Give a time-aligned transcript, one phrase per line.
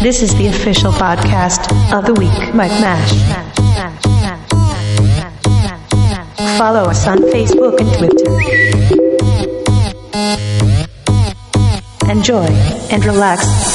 [0.00, 3.12] This is the official podcast of the week, Mike Mash.
[6.56, 8.30] Follow us on Facebook and Twitter.
[12.10, 12.46] Enjoy
[12.92, 13.68] and relax.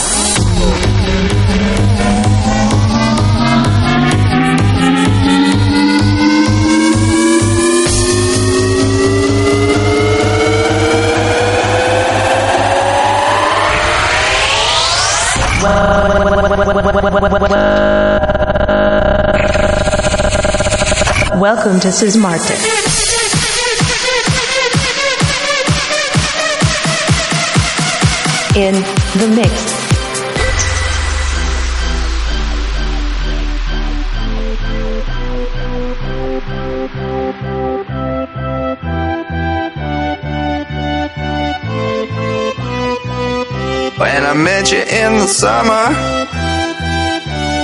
[21.40, 22.58] Welcome to Sis Martin.
[28.56, 28.76] In
[29.20, 29.74] the mix.
[43.98, 46.23] When I met you in the summer,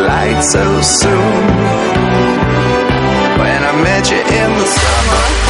[0.00, 1.46] Lied so soon
[3.40, 5.42] when I met you in the summer.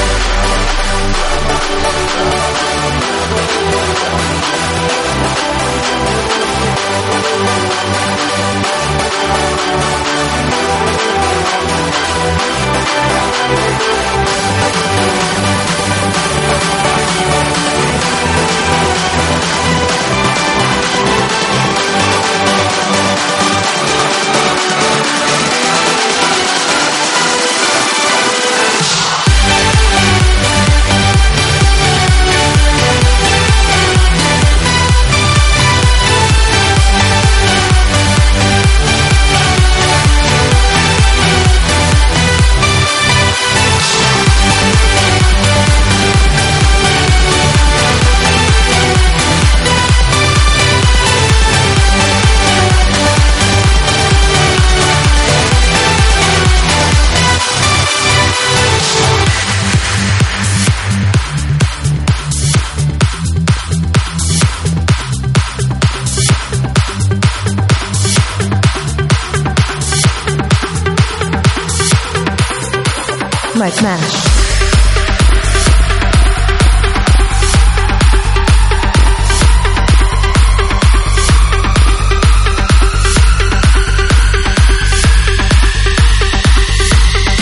[73.63, 74.15] Mike Mash.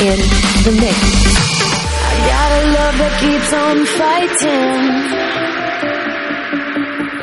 [0.02, 0.19] In
[0.64, 0.99] the mix.
[2.05, 4.81] I got a love that keeps on fighting.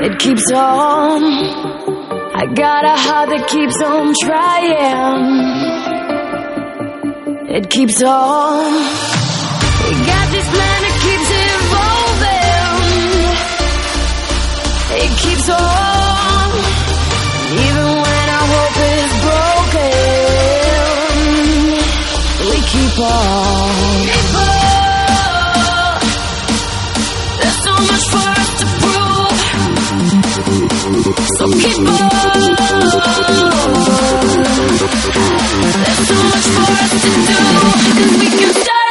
[0.05, 1.21] It keeps on.
[2.35, 5.66] I got a heart that keeps on trying.
[7.49, 8.73] It keeps on.
[8.73, 12.75] We got this plan that keeps evolving.
[14.99, 16.51] It keeps on.
[17.55, 19.95] Even when our hope is broken,
[22.51, 23.71] we keep on.
[24.11, 24.27] Keep.
[27.39, 29.39] There's so much for us to prove.
[31.37, 32.36] So keep on.
[36.69, 37.11] us to do,
[37.97, 38.86] cause we can start.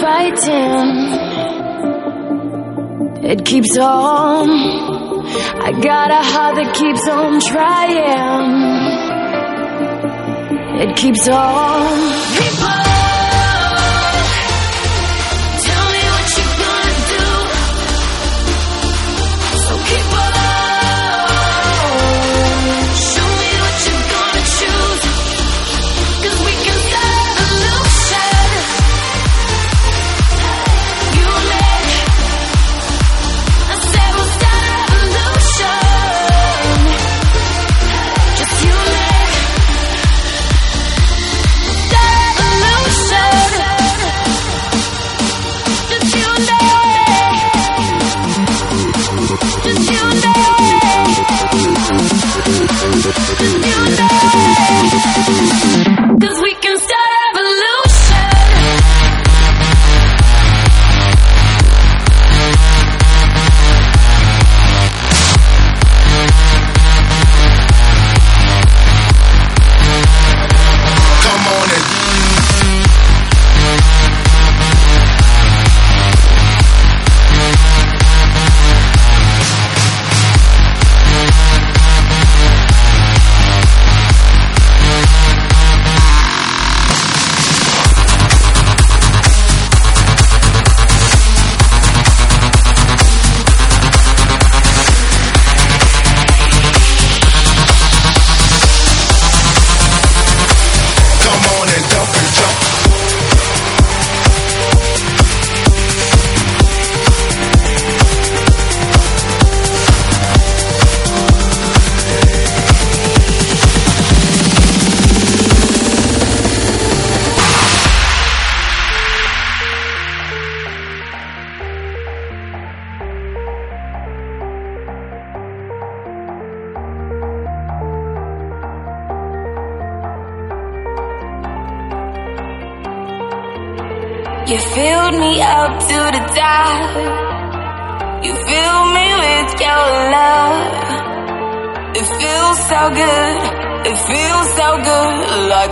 [0.00, 0.88] fighting,
[3.24, 4.50] it keeps on.
[5.68, 8.50] I got a heart that keeps on trying,
[10.80, 11.98] it keeps on.
[12.36, 12.95] People.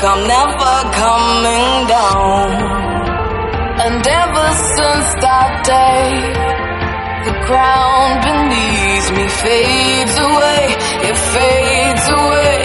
[0.06, 2.48] I'm never coming down.
[3.84, 6.08] And ever since that day,
[7.24, 10.64] the ground beneath me fades away,
[11.08, 12.63] it fades away.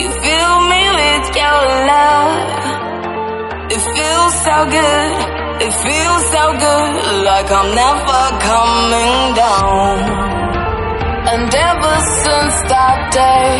[0.00, 1.60] You filled me with your
[1.92, 2.32] love.
[3.74, 5.10] It feels so good.
[5.64, 6.92] It feels so good.
[7.30, 9.14] Like I'm never coming
[9.44, 9.96] down.
[11.32, 13.54] And ever since that day,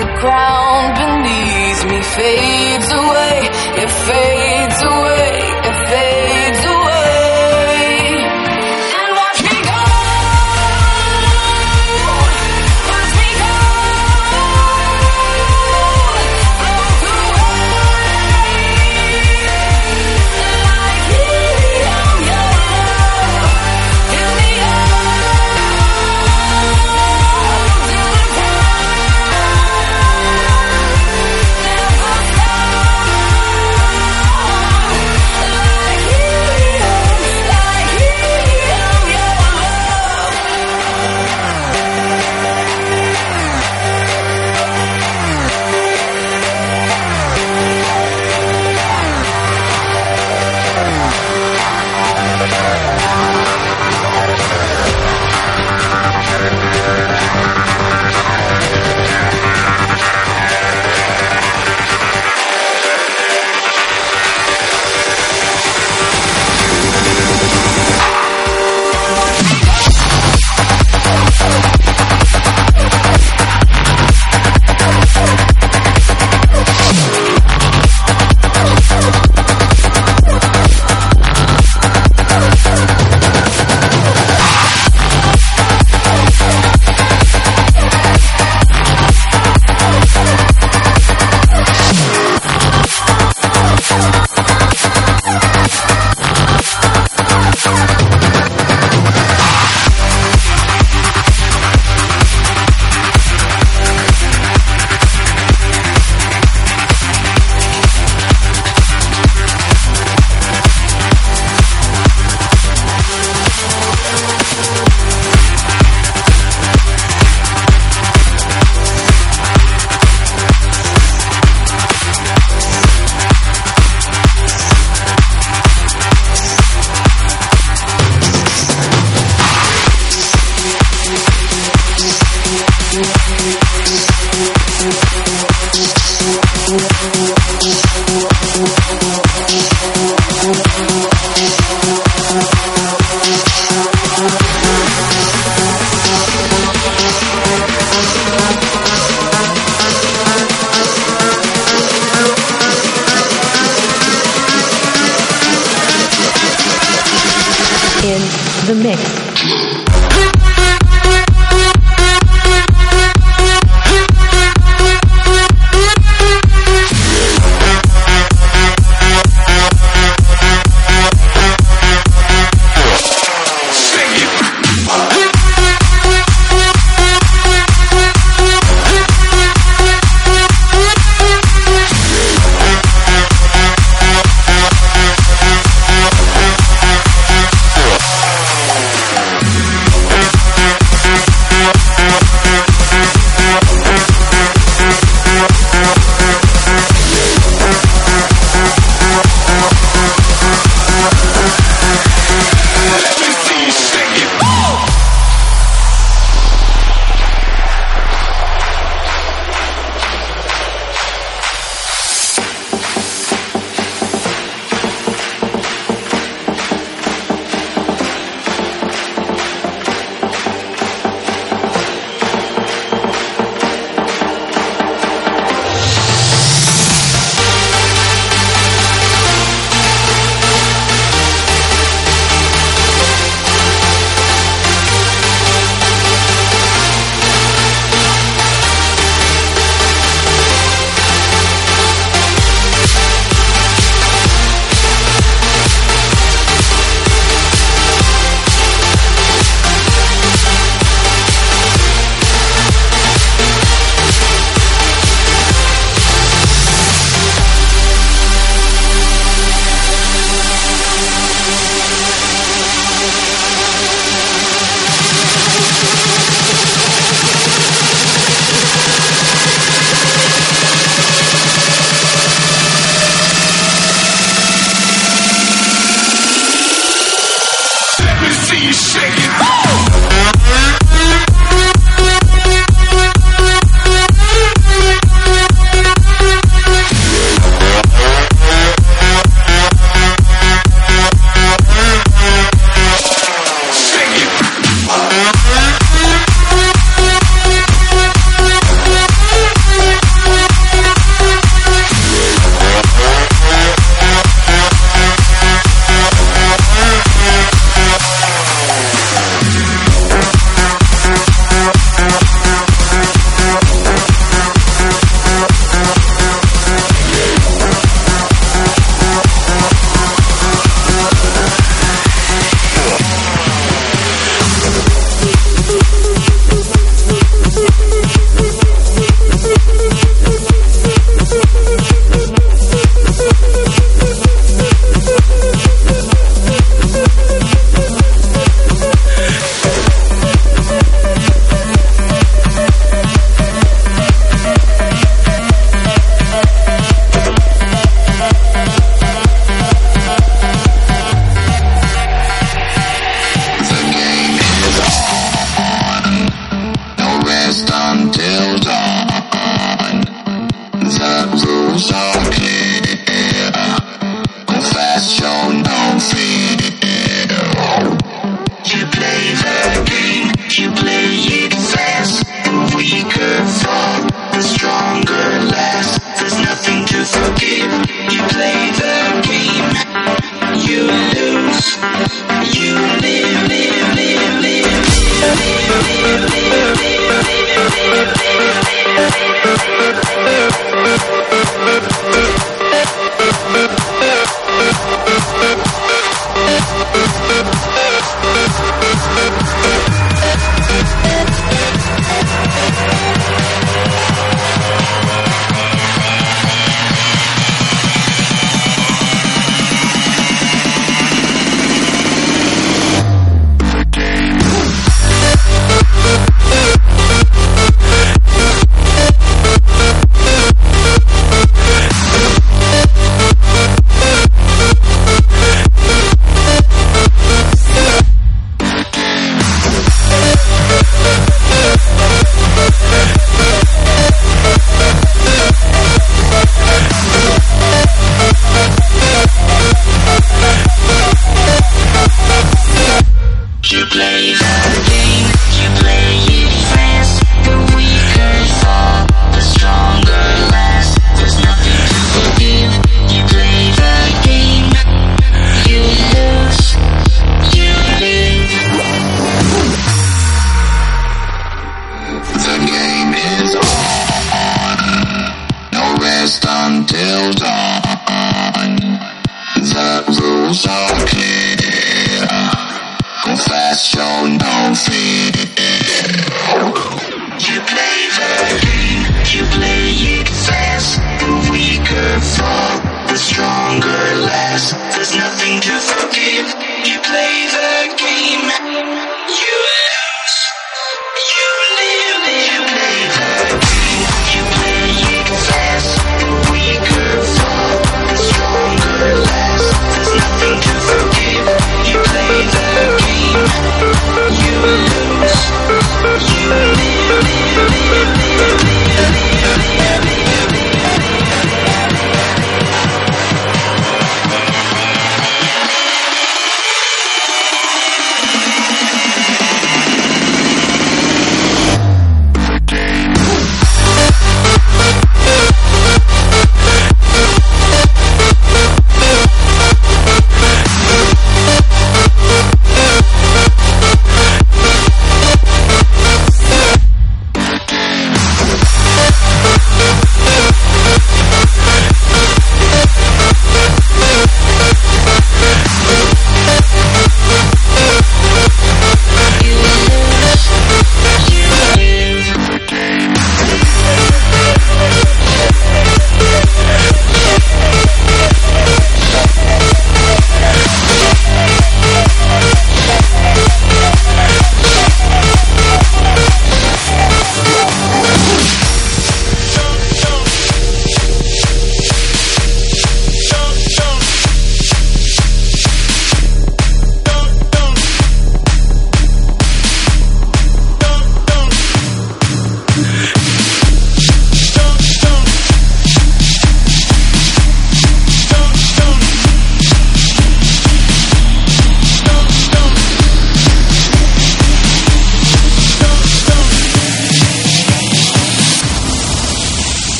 [0.00, 3.36] the ground beneath me fades away.
[3.82, 5.30] It fades away.
[5.68, 6.89] It fades away.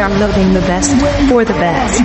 [0.00, 0.90] are loading the best
[1.28, 2.00] for the best.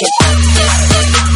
[0.00, 1.27] Nation.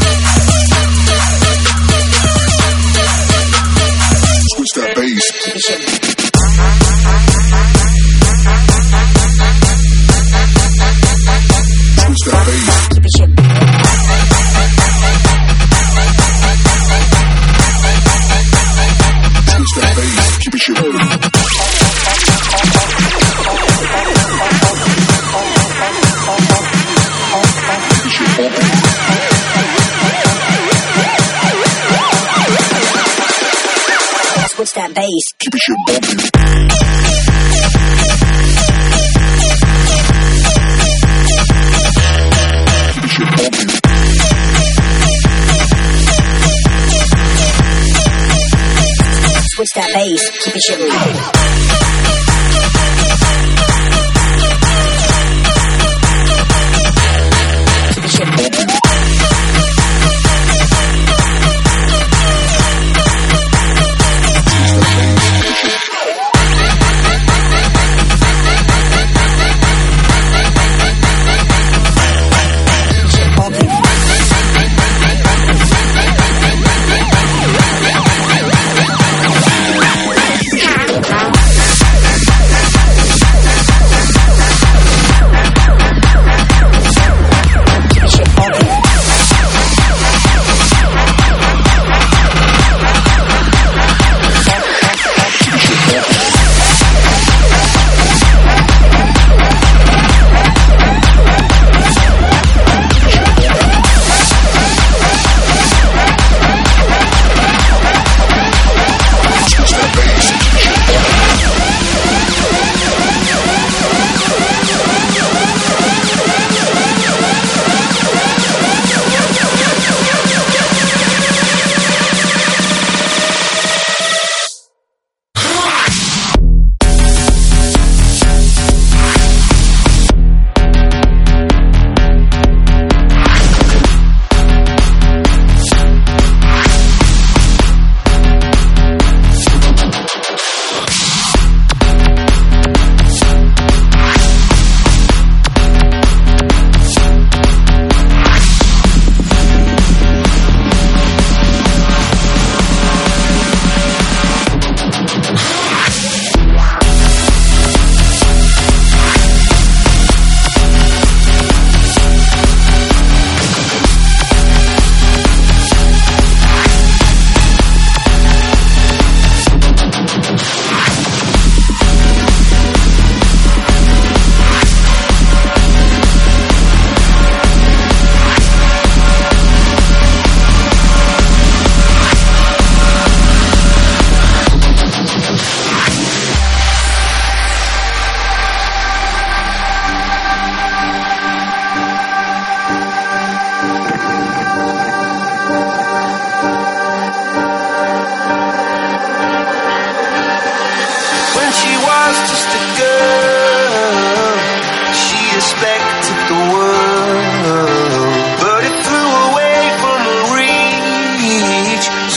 [49.93, 50.31] face.
[50.43, 51.22] Keep it chillin'.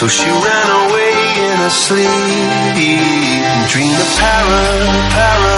[0.05, 1.13] So she ran away
[1.49, 4.61] in her sleep and dreamed of para,
[5.17, 5.57] para,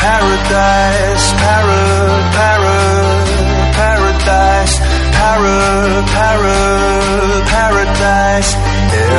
[0.00, 1.82] paradise, para,
[2.32, 2.76] para,
[3.76, 4.74] paradise,
[5.18, 5.56] para,
[6.16, 6.56] para,
[7.52, 8.50] paradise.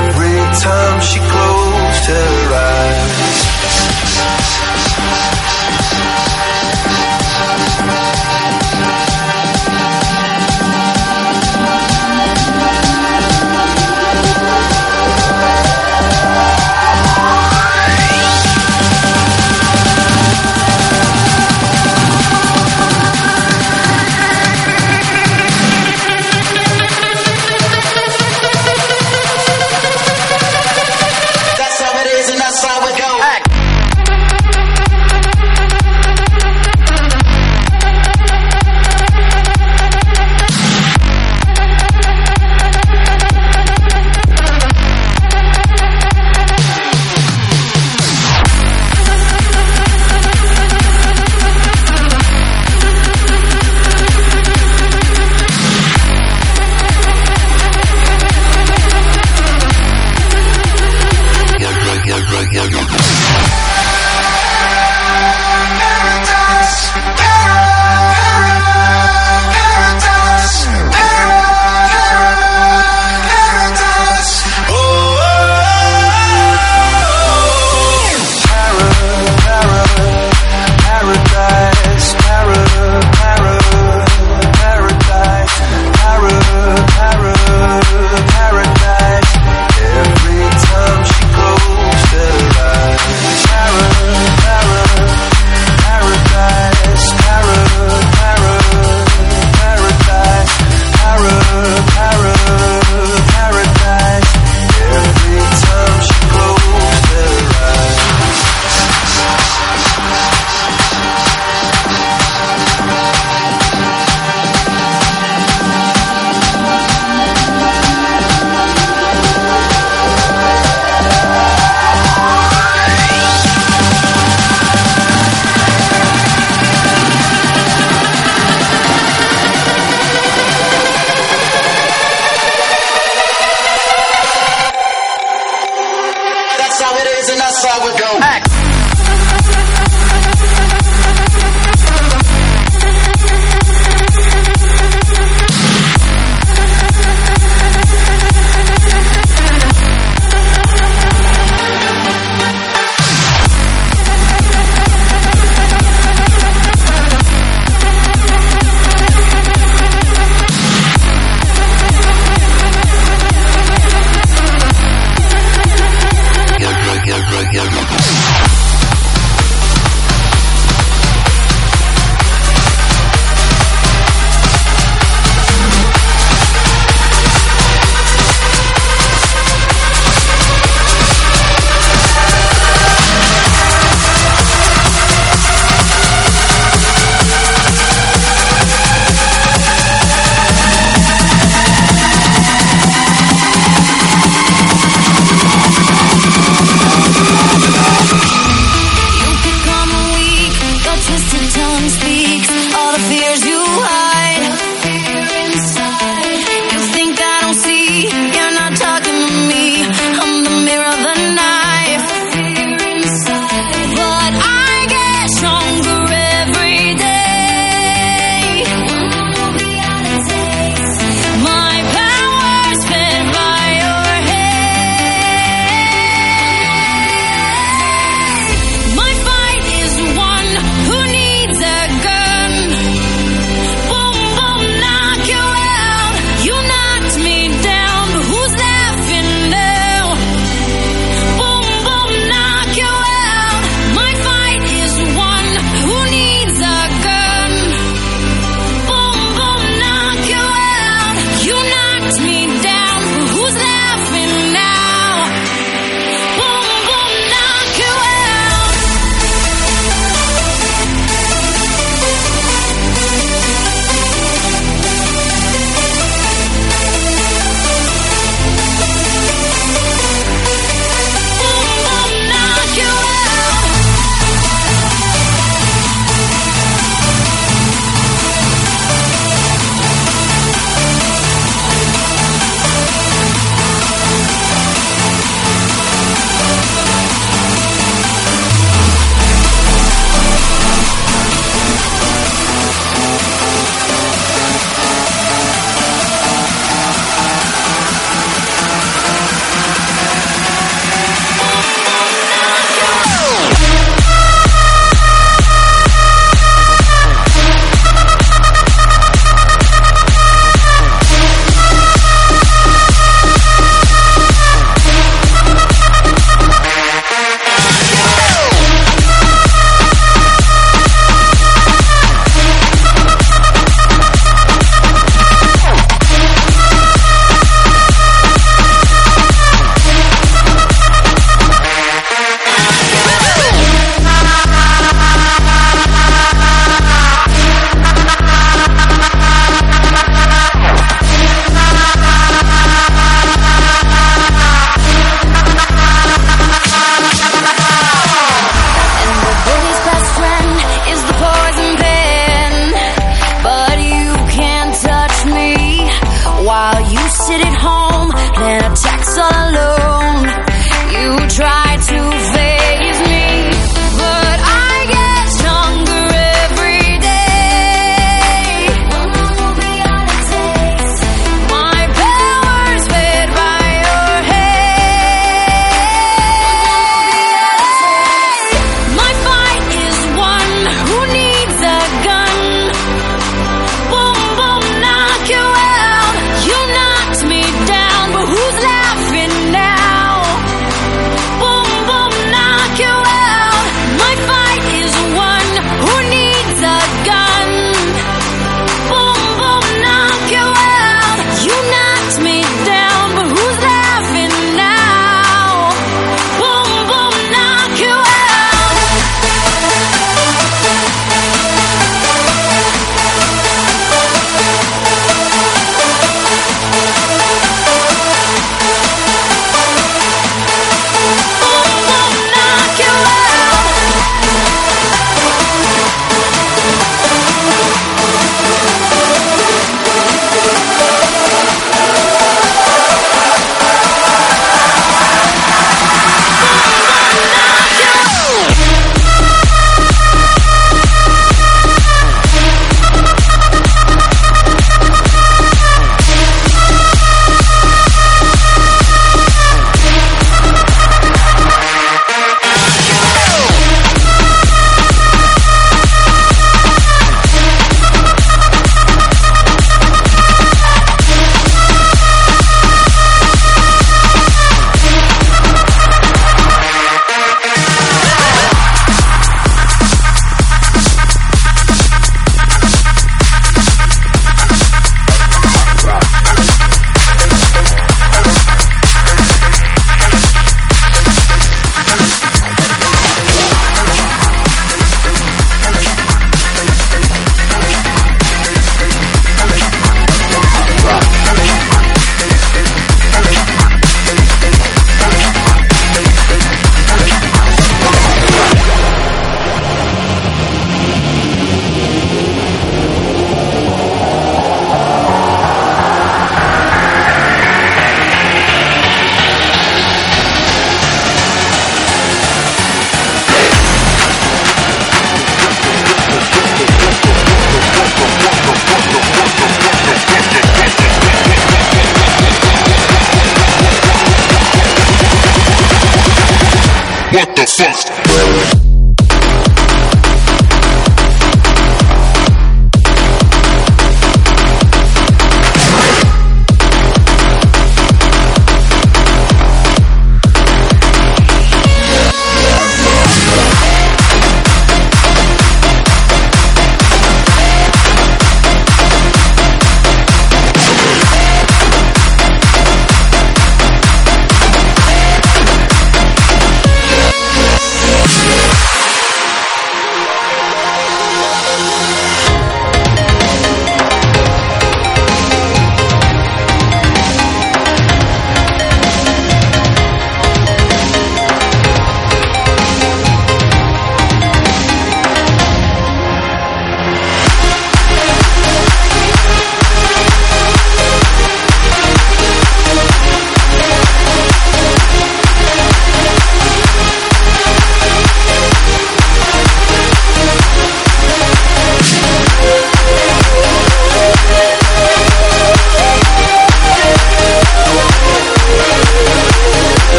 [0.00, 3.11] Every time she closed her eyes.